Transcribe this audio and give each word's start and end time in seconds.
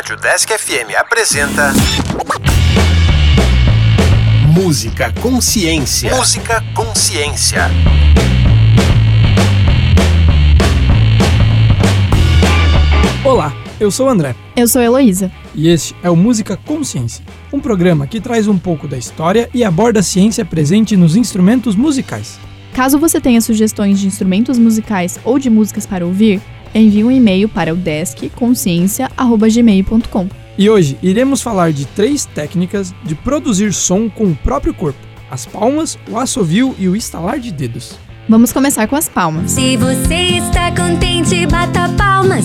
Rádio 0.00 0.16
Desk 0.16 0.50
FM 0.50 0.96
apresenta. 0.98 1.74
Música 4.46 5.12
Consciência. 5.20 6.16
Música 6.16 6.64
Consciência. 6.74 7.70
Olá, 13.22 13.52
eu 13.78 13.90
sou 13.90 14.06
o 14.06 14.08
André. 14.08 14.34
Eu 14.56 14.66
sou 14.66 14.80
a 14.80 14.86
Heloísa. 14.86 15.30
E 15.54 15.68
este 15.68 15.94
é 16.02 16.08
o 16.08 16.16
Música 16.16 16.56
Consciência, 16.56 17.22
um 17.52 17.60
programa 17.60 18.06
que 18.06 18.22
traz 18.22 18.48
um 18.48 18.56
pouco 18.56 18.88
da 18.88 18.96
história 18.96 19.50
e 19.52 19.62
aborda 19.62 20.00
a 20.00 20.02
ciência 20.02 20.46
presente 20.46 20.96
nos 20.96 21.14
instrumentos 21.14 21.76
musicais. 21.76 22.40
Caso 22.72 22.98
você 22.98 23.20
tenha 23.20 23.42
sugestões 23.42 24.00
de 24.00 24.06
instrumentos 24.06 24.58
musicais 24.58 25.20
ou 25.24 25.38
de 25.38 25.50
músicas 25.50 25.84
para 25.84 26.06
ouvir, 26.06 26.40
envie 26.74 27.04
um 27.04 27.10
e-mail 27.10 27.48
para 27.48 27.72
o 27.72 27.76
deskconsciência.gmail.com. 27.76 30.28
E 30.58 30.68
hoje 30.68 30.98
iremos 31.02 31.40
falar 31.40 31.72
de 31.72 31.86
três 31.86 32.26
técnicas 32.26 32.94
de 33.04 33.14
produzir 33.14 33.72
som 33.72 34.10
com 34.10 34.24
o 34.24 34.36
próprio 34.36 34.74
corpo: 34.74 35.00
as 35.30 35.46
palmas, 35.46 35.98
o 36.10 36.18
assovio 36.18 36.74
e 36.78 36.86
o 36.88 36.96
estalar 36.96 37.38
de 37.38 37.50
dedos. 37.50 37.98
Vamos 38.28 38.52
começar 38.52 38.86
com 38.86 38.94
as 38.94 39.08
palmas. 39.08 39.52
Se 39.52 39.76
você 39.76 40.38
está 40.38 40.70
contente, 40.70 41.46
bata 41.46 41.88
palmas. 41.96 42.44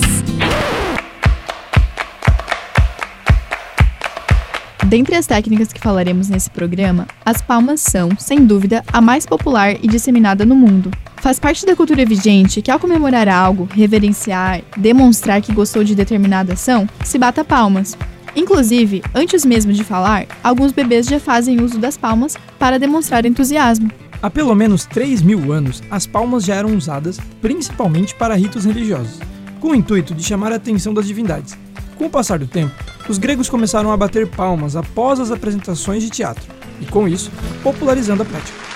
Dentre 4.86 5.16
as 5.16 5.26
técnicas 5.26 5.72
que 5.72 5.80
falaremos 5.80 6.28
nesse 6.28 6.48
programa, 6.48 7.08
as 7.24 7.42
palmas 7.42 7.80
são, 7.80 8.10
sem 8.18 8.46
dúvida, 8.46 8.84
a 8.92 9.00
mais 9.00 9.26
popular 9.26 9.74
e 9.82 9.88
disseminada 9.88 10.46
no 10.46 10.54
mundo. 10.54 10.92
Faz 11.26 11.40
parte 11.40 11.66
da 11.66 11.74
cultura 11.74 12.06
vigente 12.06 12.62
que, 12.62 12.70
ao 12.70 12.78
comemorar 12.78 13.28
algo, 13.28 13.68
reverenciar, 13.72 14.62
demonstrar 14.76 15.42
que 15.42 15.52
gostou 15.52 15.82
de 15.82 15.92
determinada 15.92 16.52
ação, 16.52 16.88
se 17.04 17.18
bata 17.18 17.44
palmas. 17.44 17.98
Inclusive, 18.36 19.02
antes 19.12 19.44
mesmo 19.44 19.72
de 19.72 19.82
falar, 19.82 20.28
alguns 20.40 20.70
bebês 20.70 21.04
já 21.04 21.18
fazem 21.18 21.60
uso 21.60 21.80
das 21.80 21.96
palmas 21.96 22.36
para 22.60 22.78
demonstrar 22.78 23.26
entusiasmo. 23.26 23.90
Há 24.22 24.30
pelo 24.30 24.54
menos 24.54 24.84
3 24.84 25.20
mil 25.20 25.50
anos, 25.50 25.82
as 25.90 26.06
palmas 26.06 26.44
já 26.44 26.54
eram 26.54 26.76
usadas 26.76 27.18
principalmente 27.42 28.14
para 28.14 28.36
ritos 28.36 28.64
religiosos, 28.64 29.18
com 29.58 29.70
o 29.70 29.74
intuito 29.74 30.14
de 30.14 30.22
chamar 30.22 30.52
a 30.52 30.56
atenção 30.56 30.94
das 30.94 31.08
divindades. 31.08 31.58
Com 31.96 32.06
o 32.06 32.10
passar 32.10 32.38
do 32.38 32.46
tempo, 32.46 32.72
os 33.08 33.18
gregos 33.18 33.48
começaram 33.48 33.90
a 33.90 33.96
bater 33.96 34.28
palmas 34.28 34.76
após 34.76 35.18
as 35.18 35.32
apresentações 35.32 36.04
de 36.04 36.08
teatro, 36.08 36.44
e 36.80 36.86
com 36.86 37.08
isso, 37.08 37.32
popularizando 37.64 38.22
a 38.22 38.24
prática. 38.24 38.75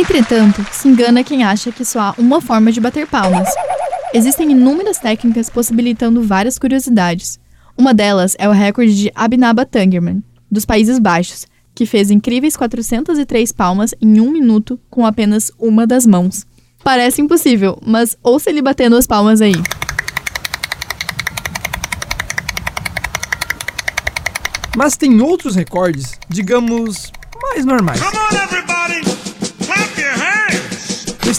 Entretanto, 0.00 0.66
se 0.72 0.88
engana 0.88 1.22
quem 1.22 1.44
acha 1.44 1.70
que 1.70 1.84
só 1.84 2.00
há 2.00 2.14
uma 2.16 2.40
forma 2.40 2.72
de 2.72 2.80
bater 2.80 3.06
palmas. 3.06 3.46
Existem 4.14 4.50
inúmeras 4.50 4.96
técnicas 4.96 5.50
possibilitando 5.50 6.22
várias 6.22 6.58
curiosidades. 6.58 7.38
Uma 7.76 7.92
delas 7.92 8.34
é 8.38 8.48
o 8.48 8.52
recorde 8.52 8.96
de 8.96 9.12
Abinaba 9.14 9.66
Tangerman, 9.66 10.24
dos 10.50 10.64
Países 10.64 10.98
Baixos, 10.98 11.46
que 11.74 11.84
fez 11.84 12.10
incríveis 12.10 12.56
403 12.56 13.52
palmas 13.52 13.94
em 14.00 14.22
um 14.22 14.30
minuto 14.30 14.80
com 14.88 15.04
apenas 15.04 15.52
uma 15.58 15.86
das 15.86 16.06
mãos. 16.06 16.46
Parece 16.82 17.20
impossível, 17.20 17.78
mas 17.84 18.16
ouça 18.22 18.48
ele 18.48 18.62
batendo 18.62 18.96
as 18.96 19.06
palmas 19.06 19.42
aí. 19.42 19.52
Mas 24.74 24.96
tem 24.96 25.20
outros 25.20 25.54
recordes, 25.54 26.18
digamos, 26.26 27.12
mais 27.42 27.66
normais. 27.66 28.00
O 28.00 29.19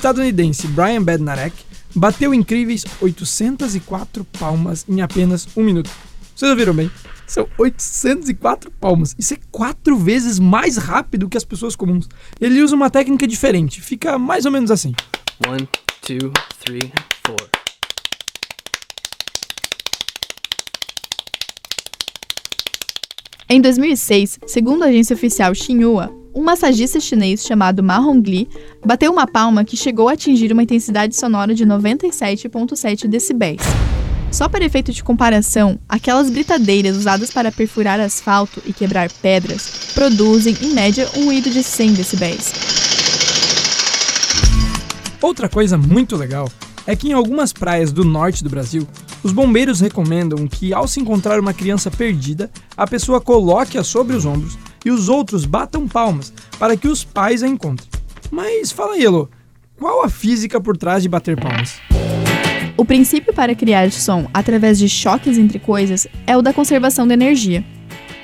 estadunidense 0.01 0.67
Brian 0.69 1.03
Bednarek 1.03 1.55
bateu 1.93 2.33
incríveis 2.33 2.83
804 2.99 4.25
palmas 4.25 4.83
em 4.89 4.99
apenas 4.99 5.47
um 5.55 5.63
minuto. 5.63 5.91
Vocês 6.35 6.49
ouviram 6.49 6.73
bem? 6.73 6.89
São 7.27 7.47
804 7.55 8.71
palmas. 8.71 9.15
Isso 9.19 9.35
é 9.35 9.37
quatro 9.51 9.95
vezes 9.95 10.39
mais 10.39 10.75
rápido 10.75 11.29
que 11.29 11.37
as 11.37 11.43
pessoas 11.43 11.75
comuns. 11.75 12.09
Ele 12.39 12.63
usa 12.63 12.75
uma 12.75 12.89
técnica 12.89 13.27
diferente. 13.27 13.79
Fica 13.79 14.17
mais 14.17 14.43
ou 14.43 14.51
menos 14.51 14.71
assim. 14.71 14.91
One, 15.47 15.69
two, 16.01 16.33
three, 16.65 16.91
four. 17.23 17.37
Em 23.47 23.61
2006, 23.61 24.39
segundo 24.47 24.83
a 24.83 24.87
agência 24.87 25.13
oficial 25.13 25.53
Xinhua, 25.53 26.20
um 26.33 26.43
massagista 26.43 26.99
chinês 26.99 27.45
chamado 27.45 27.83
Ma 27.83 27.99
Hongli 27.99 28.47
bateu 28.85 29.11
uma 29.11 29.27
palma 29.27 29.63
que 29.63 29.75
chegou 29.75 30.07
a 30.07 30.13
atingir 30.13 30.51
uma 30.51 30.63
intensidade 30.63 31.15
sonora 31.15 31.53
de 31.53 31.65
97,7 31.65 33.07
decibéis. 33.07 33.61
Só 34.31 34.47
para 34.47 34.63
efeito 34.63 34.93
de 34.93 35.03
comparação, 35.03 35.77
aquelas 35.89 36.29
britadeiras 36.29 36.95
usadas 36.95 37.31
para 37.31 37.51
perfurar 37.51 37.99
asfalto 37.99 38.61
e 38.65 38.71
quebrar 38.71 39.11
pedras 39.21 39.91
produzem, 39.93 40.55
em 40.61 40.73
média, 40.73 41.09
um 41.17 41.25
ruído 41.25 41.49
de 41.49 41.61
100 41.61 41.93
decibéis. 41.93 42.53
Outra 45.21 45.49
coisa 45.49 45.77
muito 45.77 46.15
legal 46.15 46.49
é 46.87 46.95
que 46.95 47.09
em 47.09 47.13
algumas 47.13 47.51
praias 47.51 47.91
do 47.91 48.05
norte 48.05 48.41
do 48.43 48.49
Brasil, 48.49 48.87
os 49.21 49.33
bombeiros 49.33 49.81
recomendam 49.81 50.47
que, 50.47 50.73
ao 50.73 50.87
se 50.87 50.99
encontrar 50.99 51.39
uma 51.39 51.53
criança 51.53 51.91
perdida, 51.91 52.49
a 52.75 52.87
pessoa 52.87 53.19
coloque-a 53.19 53.83
sobre 53.83 54.15
os 54.15 54.25
ombros 54.25 54.57
e 54.85 54.91
os 54.91 55.09
outros 55.09 55.45
batam 55.45 55.87
palmas 55.87 56.33
para 56.57 56.75
que 56.75 56.87
os 56.87 57.03
pais 57.03 57.43
a 57.43 57.47
encontrem. 57.47 57.89
Mas 58.31 58.71
fala 58.71 58.93
aí, 58.93 59.03
Elo, 59.03 59.29
qual 59.77 60.03
a 60.03 60.09
física 60.09 60.59
por 60.59 60.77
trás 60.77 61.03
de 61.03 61.09
bater 61.09 61.39
palmas? 61.39 61.79
O 62.77 62.85
princípio 62.85 63.33
para 63.33 63.53
criar 63.53 63.91
som 63.91 64.27
através 64.33 64.79
de 64.79 64.87
choques 64.89 65.37
entre 65.37 65.59
coisas 65.59 66.07
é 66.25 66.35
o 66.35 66.41
da 66.41 66.53
conservação 66.53 67.07
da 67.07 67.13
energia. 67.13 67.63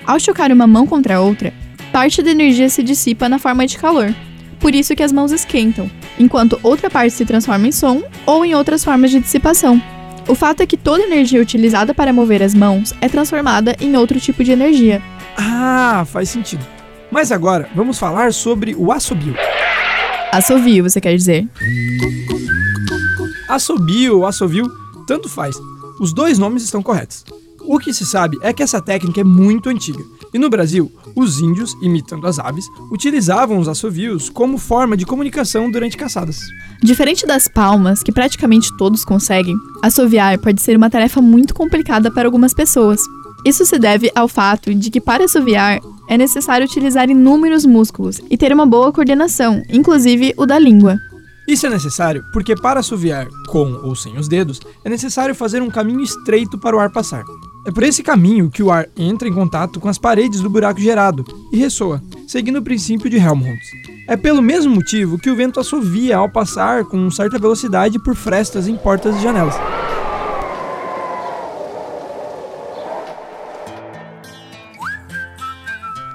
Ao 0.05 0.19
chocar 0.19 0.51
uma 0.51 0.65
mão 0.65 0.87
contra 0.87 1.17
a 1.17 1.21
outra, 1.21 1.53
parte 1.91 2.23
da 2.23 2.31
energia 2.31 2.69
se 2.69 2.81
dissipa 2.81 3.27
na 3.27 3.37
forma 3.37 3.67
de 3.67 3.77
calor. 3.77 4.15
Por 4.59 4.73
isso 4.73 4.95
que 4.95 5.03
as 5.03 5.11
mãos 5.11 5.31
esquentam, 5.31 5.91
enquanto 6.17 6.59
outra 6.63 6.89
parte 6.89 7.13
se 7.13 7.25
transforma 7.25 7.67
em 7.67 7.71
som 7.71 8.01
ou 8.25 8.43
em 8.43 8.55
outras 8.55 8.83
formas 8.83 9.11
de 9.11 9.19
dissipação. 9.19 9.81
O 10.27 10.35
fato 10.35 10.61
é 10.61 10.65
que 10.65 10.75
toda 10.75 11.03
energia 11.03 11.41
utilizada 11.41 11.93
para 11.93 12.11
mover 12.11 12.41
as 12.41 12.53
mãos 12.53 12.93
é 12.99 13.07
transformada 13.07 13.75
em 13.79 13.95
outro 13.95 14.19
tipo 14.19 14.43
de 14.43 14.51
energia. 14.51 15.01
Ah, 15.37 16.03
faz 16.05 16.29
sentido. 16.29 16.65
Mas 17.11 17.31
agora 17.31 17.69
vamos 17.75 17.99
falar 17.99 18.33
sobre 18.33 18.75
o 18.75 18.91
assobio. 18.91 19.35
Assovio, 20.31 20.83
você 20.83 20.99
quer 20.99 21.15
dizer? 21.15 21.47
Assobio 23.47 24.17
ou 24.17 24.25
assovio, 24.25 24.69
tanto 25.07 25.29
faz. 25.29 25.55
Os 25.99 26.11
dois 26.11 26.37
nomes 26.37 26.63
estão 26.63 26.83
corretos. 26.83 27.23
O 27.61 27.79
que 27.79 27.93
se 27.93 28.05
sabe 28.05 28.37
é 28.41 28.53
que 28.53 28.63
essa 28.63 28.81
técnica 28.81 29.21
é 29.21 29.23
muito 29.23 29.69
antiga. 29.69 30.03
E 30.33 30.37
no 30.39 30.49
Brasil, 30.49 30.91
os 31.15 31.39
índios, 31.39 31.73
imitando 31.81 32.27
as 32.27 32.39
aves, 32.39 32.65
utilizavam 32.91 33.57
os 33.59 33.67
assovios 33.67 34.29
como 34.29 34.57
forma 34.57 34.95
de 34.95 35.05
comunicação 35.05 35.69
durante 35.69 35.97
caçadas. 35.97 36.39
Diferente 36.81 37.25
das 37.25 37.47
palmas, 37.47 38.01
que 38.01 38.11
praticamente 38.11 38.75
todos 38.77 39.03
conseguem, 39.03 39.57
assoviar 39.81 40.37
pode 40.37 40.61
ser 40.61 40.77
uma 40.77 40.89
tarefa 40.89 41.21
muito 41.21 41.53
complicada 41.53 42.11
para 42.11 42.27
algumas 42.27 42.53
pessoas. 42.53 43.01
Isso 43.47 43.65
se 43.65 43.79
deve 43.79 44.11
ao 44.13 44.27
fato 44.27 44.75
de 44.75 44.89
que 44.89 44.99
para 44.99 45.23
assoviar 45.23 45.79
é 46.09 46.17
necessário 46.17 46.65
utilizar 46.65 47.09
inúmeros 47.09 47.65
músculos 47.65 48.19
e 48.29 48.35
ter 48.35 48.51
uma 48.51 48.65
boa 48.65 48.91
coordenação, 48.91 49.63
inclusive 49.69 50.33
o 50.35 50.45
da 50.45 50.59
língua. 50.59 50.97
Isso 51.47 51.65
é 51.65 51.69
necessário 51.69 52.25
porque 52.33 52.57
para 52.57 52.81
assoviar 52.81 53.25
com 53.47 53.71
ou 53.85 53.95
sem 53.95 54.17
os 54.17 54.27
dedos, 54.27 54.59
é 54.83 54.89
necessário 54.89 55.33
fazer 55.33 55.61
um 55.61 55.69
caminho 55.69 56.01
estreito 56.01 56.57
para 56.57 56.75
o 56.75 56.79
ar 56.79 56.91
passar. 56.91 57.23
É 57.65 57.71
por 57.71 57.83
esse 57.83 58.03
caminho 58.03 58.51
que 58.51 58.61
o 58.61 58.69
ar 58.69 58.89
entra 58.97 59.29
em 59.29 59.33
contato 59.33 59.79
com 59.79 59.87
as 59.87 59.97
paredes 59.97 60.41
do 60.41 60.49
buraco 60.49 60.81
gerado 60.81 61.23
e 61.49 61.55
ressoa, 61.55 62.03
seguindo 62.27 62.59
o 62.59 62.63
princípio 62.63 63.09
de 63.09 63.15
Helmholtz. 63.15 63.65
É 64.09 64.17
pelo 64.17 64.41
mesmo 64.41 64.75
motivo 64.75 65.17
que 65.17 65.29
o 65.29 65.35
vento 65.37 65.57
assovia 65.57 66.17
ao 66.17 66.29
passar 66.29 66.83
com 66.83 67.09
certa 67.09 67.39
velocidade 67.39 67.97
por 67.97 68.13
frestas 68.13 68.67
em 68.67 68.75
portas 68.75 69.15
e 69.15 69.23
janelas. 69.23 69.55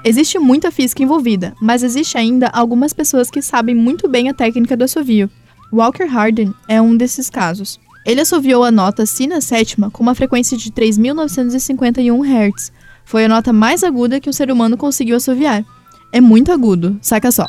Existe 0.05 0.37
muita 0.37 0.69
física 0.69 1.01
envolvida, 1.01 1.55
mas 1.61 1.81
existe 1.81 2.17
ainda 2.17 2.47
algumas 2.47 2.91
pessoas 2.91 3.31
que 3.31 3.41
sabem 3.41 3.73
muito 3.73 4.09
bem 4.09 4.27
a 4.27 4.33
técnica 4.33 4.75
do 4.75 4.83
assovio. 4.83 5.29
Walker 5.71 6.03
Harden 6.03 6.53
é 6.67 6.81
um 6.81 6.95
desses 6.97 7.29
casos. 7.29 7.79
Ele 8.05 8.19
assoviou 8.19 8.65
a 8.65 8.71
nota 8.71 9.05
Si 9.05 9.27
na 9.27 9.39
sétima 9.39 9.89
com 9.89 10.03
uma 10.03 10.13
frequência 10.13 10.57
de 10.57 10.69
3.951 10.71 12.21
Hz. 12.21 12.71
Foi 13.05 13.23
a 13.23 13.29
nota 13.29 13.53
mais 13.53 13.81
aguda 13.81 14.19
que 14.19 14.29
um 14.29 14.33
ser 14.33 14.51
humano 14.51 14.75
conseguiu 14.75 15.15
assoviar. 15.15 15.63
É 16.11 16.19
muito 16.19 16.51
agudo, 16.51 16.99
saca 17.01 17.31
só. 17.31 17.47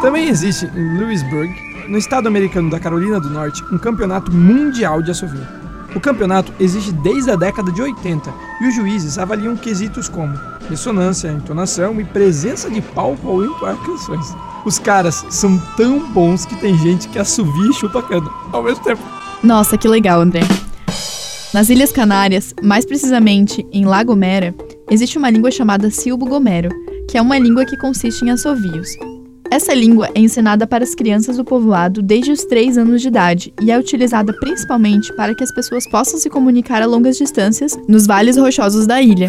Também 0.00 0.28
existe 0.28 0.66
em 0.66 0.98
Lewisburg, 0.98 1.73
no 1.88 1.98
estado 1.98 2.26
americano 2.26 2.70
da 2.70 2.80
Carolina 2.80 3.20
do 3.20 3.30
Norte, 3.30 3.62
um 3.72 3.78
campeonato 3.78 4.32
mundial 4.32 5.02
de 5.02 5.10
assovio. 5.10 5.46
O 5.94 6.00
campeonato 6.00 6.52
existe 6.58 6.90
desde 6.92 7.30
a 7.30 7.36
década 7.36 7.70
de 7.70 7.80
80 7.80 8.32
e 8.60 8.66
os 8.66 8.74
juízes 8.74 9.16
avaliam 9.16 9.56
quesitos 9.56 10.08
como 10.08 10.36
ressonância, 10.68 11.28
entonação 11.28 12.00
e 12.00 12.04
presença 12.04 12.68
de 12.68 12.82
ao 12.96 13.44
entoar 13.44 13.76
canções. 13.76 14.34
Os 14.64 14.78
caras 14.78 15.24
são 15.30 15.56
tão 15.76 16.00
bons 16.12 16.44
que 16.44 16.56
tem 16.56 16.76
gente 16.78 17.08
que 17.08 17.18
assovia 17.18 17.70
e 17.70 17.74
chupa 17.74 18.02
cana 18.02 18.28
ao 18.50 18.62
mesmo 18.62 18.82
tempo. 18.82 19.02
Nossa, 19.42 19.78
que 19.78 19.86
legal, 19.86 20.20
André. 20.20 20.40
Nas 21.52 21.68
Ilhas 21.68 21.92
Canárias, 21.92 22.52
mais 22.62 22.84
precisamente 22.84 23.64
em 23.70 23.84
La 23.84 24.02
Gomera, 24.02 24.52
existe 24.90 25.16
uma 25.16 25.30
língua 25.30 25.52
chamada 25.52 25.90
silbo-gomero, 25.90 26.70
que 27.08 27.16
é 27.16 27.22
uma 27.22 27.38
língua 27.38 27.64
que 27.64 27.76
consiste 27.76 28.24
em 28.24 28.30
assovios. 28.30 28.88
Essa 29.54 29.72
língua 29.72 30.10
é 30.16 30.18
ensinada 30.18 30.66
para 30.66 30.82
as 30.82 30.96
crianças 30.96 31.36
do 31.36 31.44
povoado 31.44 32.02
desde 32.02 32.32
os 32.32 32.44
3 32.44 32.76
anos 32.76 33.00
de 33.00 33.06
idade 33.06 33.54
e 33.62 33.70
é 33.70 33.78
utilizada 33.78 34.32
principalmente 34.32 35.14
para 35.14 35.32
que 35.32 35.44
as 35.44 35.54
pessoas 35.54 35.88
possam 35.88 36.18
se 36.18 36.28
comunicar 36.28 36.82
a 36.82 36.86
longas 36.86 37.16
distâncias 37.16 37.78
nos 37.86 38.04
vales 38.04 38.36
rochosos 38.36 38.84
da 38.84 39.00
ilha. 39.00 39.28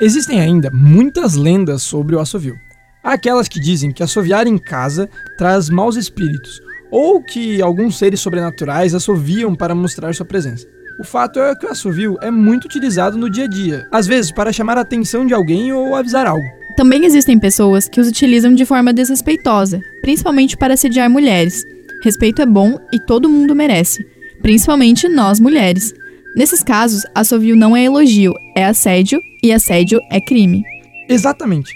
Existem 0.00 0.40
ainda 0.40 0.70
muitas 0.72 1.34
lendas 1.34 1.82
sobre 1.82 2.16
o 2.16 2.20
assovio. 2.20 2.56
Há 3.04 3.12
aquelas 3.12 3.46
que 3.46 3.60
dizem 3.60 3.92
que 3.92 4.02
assoviar 4.02 4.46
em 4.46 4.56
casa 4.56 5.06
traz 5.36 5.68
maus 5.68 5.96
espíritos, 5.96 6.62
ou 6.90 7.22
que 7.22 7.60
alguns 7.60 7.98
seres 7.98 8.20
sobrenaturais 8.20 8.94
assoviam 8.94 9.54
para 9.54 9.74
mostrar 9.74 10.14
sua 10.14 10.24
presença. 10.24 10.66
O 10.98 11.04
fato 11.04 11.40
é 11.40 11.54
que 11.56 11.66
o 11.66 11.70
assovio 11.70 12.16
é 12.22 12.30
muito 12.30 12.66
utilizado 12.66 13.18
no 13.18 13.28
dia 13.28 13.44
a 13.44 13.48
dia, 13.48 13.86
às 13.90 14.06
vezes 14.06 14.30
para 14.30 14.52
chamar 14.52 14.78
a 14.78 14.82
atenção 14.82 15.26
de 15.26 15.34
alguém 15.34 15.72
ou 15.72 15.94
avisar 15.94 16.26
algo. 16.26 16.44
Também 16.76 17.04
existem 17.04 17.38
pessoas 17.38 17.88
que 17.88 18.00
os 18.00 18.08
utilizam 18.08 18.54
de 18.54 18.64
forma 18.64 18.92
desrespeitosa, 18.92 19.80
principalmente 20.02 20.56
para 20.56 20.74
assediar 20.74 21.10
mulheres. 21.10 21.64
Respeito 22.02 22.42
é 22.42 22.46
bom 22.46 22.78
e 22.92 23.00
todo 23.00 23.28
mundo 23.28 23.54
merece, 23.54 24.06
principalmente 24.40 25.08
nós 25.08 25.40
mulheres. 25.40 25.92
Nesses 26.36 26.62
casos, 26.62 27.02
assovio 27.14 27.56
não 27.56 27.76
é 27.76 27.84
elogio, 27.84 28.32
é 28.56 28.64
assédio 28.64 29.20
e 29.42 29.52
assédio 29.52 30.00
é 30.10 30.20
crime. 30.20 30.64
Exatamente. 31.08 31.72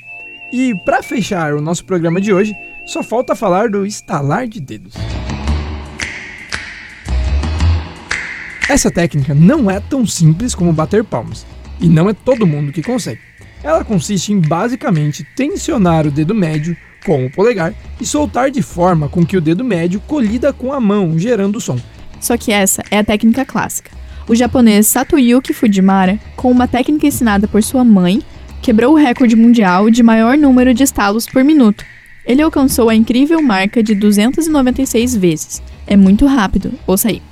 E 0.52 0.74
para 0.84 1.02
fechar 1.02 1.54
o 1.54 1.60
nosso 1.60 1.84
programa 1.84 2.20
de 2.20 2.32
hoje, 2.32 2.54
só 2.86 3.02
falta 3.02 3.34
falar 3.34 3.68
do 3.68 3.84
estalar 3.84 4.48
de 4.48 4.60
dedos. 4.60 4.94
Essa 8.68 8.90
técnica 8.90 9.34
não 9.34 9.70
é 9.70 9.80
tão 9.80 10.06
simples 10.06 10.54
como 10.54 10.74
bater 10.74 11.02
palmas, 11.02 11.46
e 11.80 11.88
não 11.88 12.06
é 12.06 12.12
todo 12.12 12.46
mundo 12.46 12.70
que 12.70 12.82
consegue. 12.82 13.20
Ela 13.62 13.82
consiste 13.82 14.30
em 14.30 14.38
basicamente 14.38 15.26
tensionar 15.34 16.06
o 16.06 16.10
dedo 16.10 16.34
médio 16.34 16.76
com 17.06 17.24
o 17.24 17.30
polegar 17.30 17.72
e 17.98 18.04
soltar 18.04 18.50
de 18.50 18.60
forma 18.60 19.08
com 19.08 19.24
que 19.24 19.38
o 19.38 19.40
dedo 19.40 19.64
médio 19.64 20.00
colida 20.00 20.52
com 20.52 20.70
a 20.70 20.78
mão, 20.78 21.18
gerando 21.18 21.60
som. 21.62 21.78
Só 22.20 22.36
que 22.36 22.52
essa 22.52 22.82
é 22.90 22.98
a 22.98 23.04
técnica 23.04 23.42
clássica. 23.42 23.90
O 24.28 24.34
japonês 24.34 24.86
Satuyuki 24.86 25.54
Fujimara, 25.54 26.20
com 26.36 26.50
uma 26.50 26.68
técnica 26.68 27.06
ensinada 27.06 27.48
por 27.48 27.62
sua 27.62 27.82
mãe, 27.82 28.20
quebrou 28.60 28.92
o 28.92 28.98
recorde 28.98 29.34
mundial 29.34 29.88
de 29.88 30.02
maior 30.02 30.36
número 30.36 30.74
de 30.74 30.82
estalos 30.82 31.24
por 31.24 31.42
minuto. 31.42 31.84
Ele 32.22 32.42
alcançou 32.42 32.90
a 32.90 32.94
incrível 32.94 33.40
marca 33.40 33.82
de 33.82 33.94
296 33.94 35.16
vezes. 35.16 35.62
É 35.86 35.96
muito 35.96 36.26
rápido, 36.26 36.74
ouça 36.86 37.08
aí. 37.08 37.22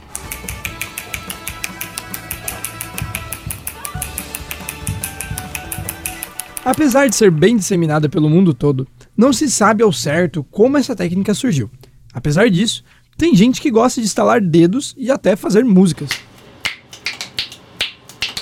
Apesar 6.67 7.09
de 7.09 7.15
ser 7.15 7.31
bem 7.31 7.57
disseminada 7.57 8.09
pelo 8.09 8.29
mundo 8.29 8.53
todo, 8.53 8.89
não 9.17 9.33
se 9.33 9.49
sabe 9.49 9.85
ao 9.85 9.93
certo 9.93 10.43
como 10.51 10.77
essa 10.77 10.97
técnica 10.97 11.33
surgiu. 11.33 11.71
Apesar 12.13 12.51
disso, 12.51 12.83
tem 13.17 13.37
gente 13.37 13.61
que 13.61 13.71
gosta 13.71 14.01
de 14.01 14.07
estalar 14.09 14.41
dedos 14.41 14.93
e 14.99 15.09
até 15.09 15.37
fazer 15.37 15.65
músicas. 15.65 16.11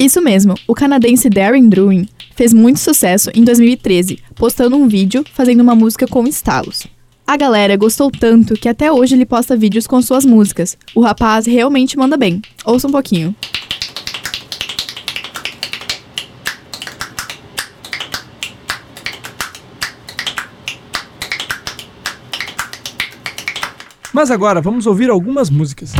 Isso 0.00 0.22
mesmo, 0.22 0.54
o 0.66 0.72
canadense 0.72 1.28
Darren 1.28 1.68
Druin 1.68 2.08
fez 2.34 2.54
muito 2.54 2.80
sucesso 2.80 3.30
em 3.34 3.44
2013, 3.44 4.18
postando 4.34 4.74
um 4.74 4.88
vídeo 4.88 5.22
fazendo 5.34 5.60
uma 5.60 5.74
música 5.74 6.06
com 6.06 6.26
estalos. 6.26 6.86
A 7.26 7.36
galera 7.36 7.76
gostou 7.76 8.10
tanto 8.10 8.54
que 8.54 8.70
até 8.70 8.90
hoje 8.90 9.14
ele 9.14 9.26
posta 9.26 9.54
vídeos 9.54 9.86
com 9.86 10.00
suas 10.00 10.24
músicas. 10.24 10.78
O 10.94 11.02
rapaz 11.02 11.44
realmente 11.44 11.98
manda 11.98 12.16
bem. 12.16 12.40
Ouça 12.64 12.88
um 12.88 12.92
pouquinho. 12.92 13.36
Mas 24.14 24.30
agora 24.30 24.60
vamos 24.60 24.86
ouvir 24.86 25.10
algumas 25.10 25.50
músicas. 25.50 25.92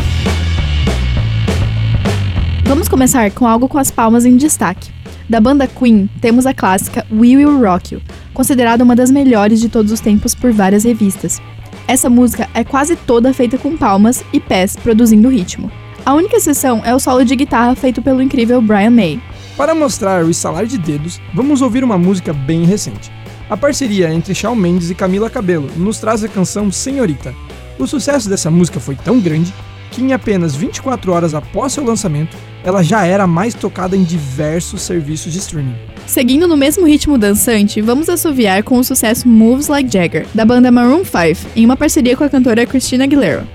Vamos 2.65 2.89
começar 2.89 3.29
com 3.33 3.45
algo 3.45 3.69
com 3.69 3.77
as 3.77 3.91
palmas 3.91 4.25
em 4.25 4.37
destaque. 4.37 4.93
Da 5.29 5.41
banda 5.41 5.67
Queen, 5.67 6.09
temos 6.21 6.47
a 6.47 6.55
clássica 6.55 7.05
We 7.11 7.37
Will 7.37 7.61
Rock 7.61 7.95
You, 7.95 8.03
considerada 8.33 8.85
uma 8.85 8.95
das 8.95 9.11
melhores 9.11 9.61
de 9.61 9.69
todos 9.69 9.91
os 9.91 9.99
tempos 9.99 10.33
por 10.33 10.53
várias 10.53 10.85
revistas. 10.85 11.43
Essa 11.89 12.09
música 12.09 12.49
é 12.55 12.63
quase 12.63 12.95
toda 12.95 13.35
feita 13.35 13.59
com 13.59 13.77
palmas 13.77 14.25
e 14.33 14.39
pés 14.39 14.77
produzindo 14.77 15.29
ritmo. 15.29 15.69
A 16.07 16.15
única 16.15 16.37
exceção 16.37 16.83
é 16.85 16.95
o 16.95 17.01
solo 17.01 17.25
de 17.25 17.35
guitarra 17.35 17.75
feito 17.75 18.01
pelo 18.01 18.23
incrível 18.23 18.63
Brian 18.63 18.91
May. 18.91 19.21
Para 19.57 19.75
mostrar 19.75 20.25
o 20.25 20.31
estalar 20.31 20.67
de 20.67 20.79
dedos, 20.79 21.21
vamos 21.35 21.61
ouvir 21.63 21.83
uma 21.83 21.99
música 21.99 22.33
bem 22.33 22.65
recente. 22.65 23.11
A 23.51 23.57
parceria 23.57 24.15
entre 24.15 24.37
Shawn 24.37 24.55
Mendes 24.55 24.89
e 24.89 24.95
Camila 24.95 25.29
Cabello 25.29 25.69
nos 25.77 25.99
traz 25.99 26.23
a 26.23 26.29
canção 26.29 26.71
Senhorita. 26.71 27.35
O 27.79 27.87
sucesso 27.87 28.29
dessa 28.29 28.51
música 28.51 28.79
foi 28.79 28.95
tão 28.95 29.19
grande 29.19 29.53
que 29.91 30.03
em 30.03 30.13
apenas 30.13 30.55
24 30.55 31.13
horas 31.13 31.35
após 31.35 31.73
seu 31.73 31.85
lançamento, 31.85 32.37
ela 32.65 32.83
já 32.83 33.05
era 33.05 33.27
mais 33.27 33.55
tocada 33.55 33.97
em 33.97 34.03
diversos 34.03 34.83
serviços 34.83 35.33
de 35.33 35.39
streaming. 35.39 35.75
Seguindo 36.07 36.49
no 36.49 36.57
mesmo 36.57 36.87
ritmo 36.87 37.17
dançante, 37.17 37.81
vamos 37.81 38.09
assoviar 38.09 38.63
com 38.63 38.79
o 38.79 38.85
sucesso 38.85 39.29
Moves 39.29 39.69
Like 39.69 39.93
Jagger, 39.93 40.27
da 40.35 40.45
banda 40.45 40.71
Maroon 40.71 41.05
5, 41.05 41.51
em 41.55 41.65
uma 41.65 41.77
parceria 41.77 42.17
com 42.17 42.25
a 42.25 42.29
cantora 42.29 42.67
Christina 42.67 43.05
Aguilera. 43.05 43.47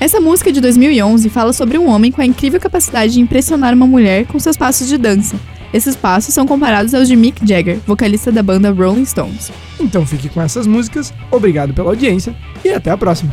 Essa 0.00 0.20
música 0.20 0.52
de 0.52 0.60
2011 0.60 1.28
fala 1.28 1.52
sobre 1.52 1.76
um 1.76 1.88
homem 1.88 2.12
com 2.12 2.20
a 2.20 2.26
incrível 2.26 2.60
capacidade 2.60 3.14
de 3.14 3.20
impressionar 3.20 3.74
uma 3.74 3.86
mulher 3.86 4.26
com 4.26 4.38
seus 4.38 4.56
passos 4.56 4.88
de 4.88 4.96
dança. 4.96 5.36
Esses 5.72 5.94
passos 5.94 6.32
são 6.32 6.46
comparados 6.46 6.94
aos 6.94 7.08
de 7.08 7.16
Mick 7.16 7.46
Jagger, 7.46 7.78
vocalista 7.86 8.32
da 8.32 8.42
banda 8.42 8.70
Rolling 8.70 9.04
Stones. 9.04 9.52
Então 9.78 10.06
fique 10.06 10.28
com 10.28 10.40
essas 10.40 10.66
músicas, 10.66 11.12
obrigado 11.30 11.74
pela 11.74 11.90
audiência 11.90 12.34
e 12.64 12.70
até 12.70 12.90
a 12.90 12.96
próxima! 12.96 13.32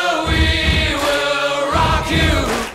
you. 2.11 2.70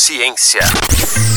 Música 0.00 1.29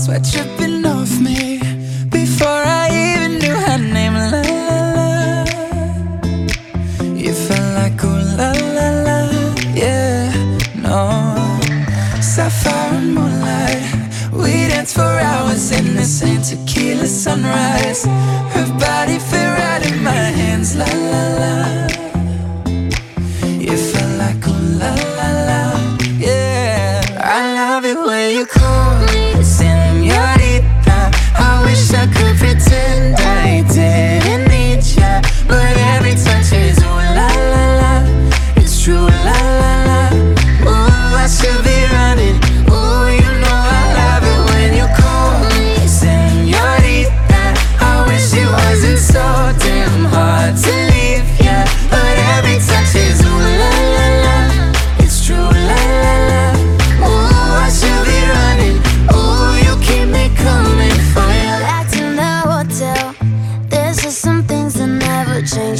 sweat 0.00 0.22
dripping 0.32 0.86
off 0.86 1.20
me. 1.20 1.49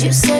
You 0.02 0.10
say 0.12 0.39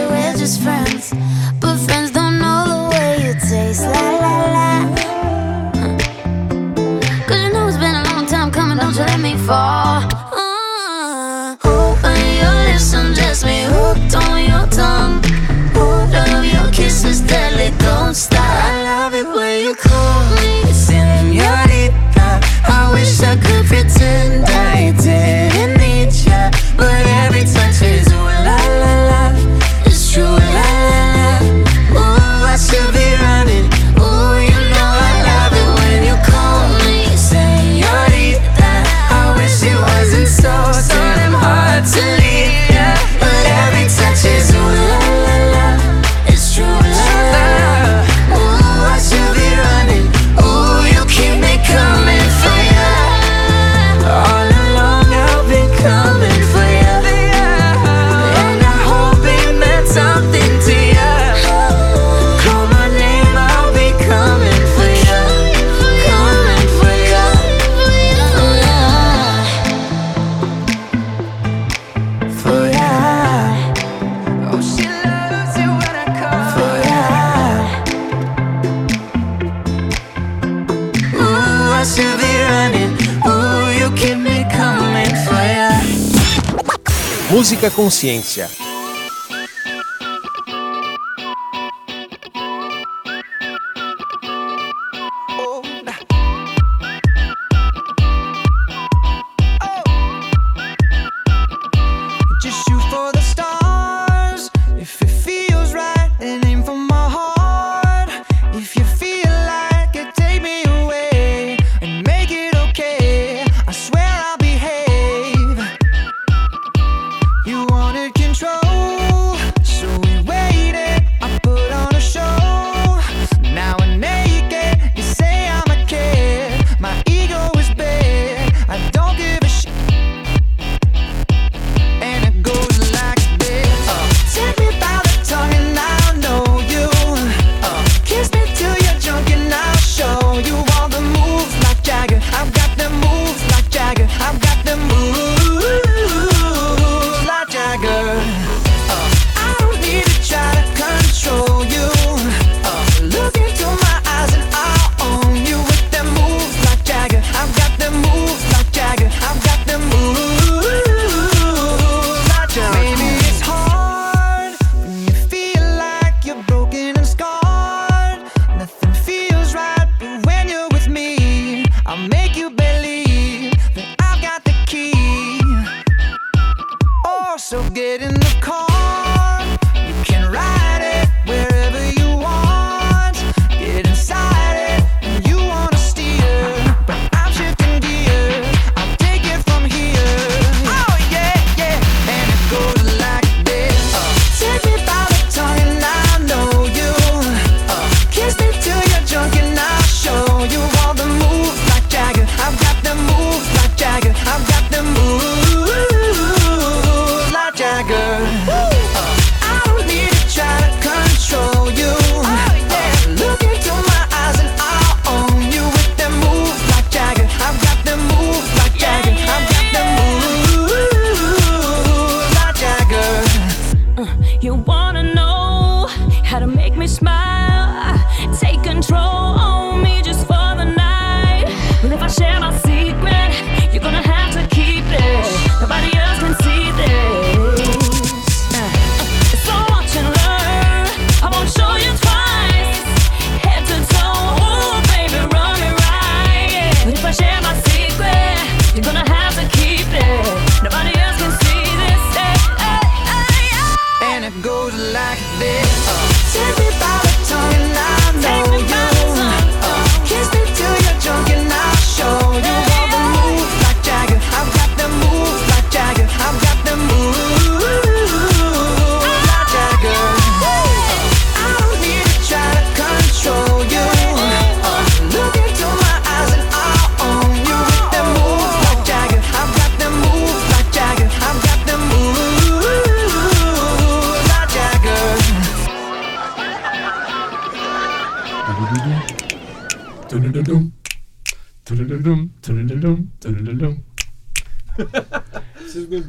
Consciência. 87.69 88.70